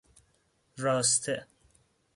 [0.83, 1.35] راسته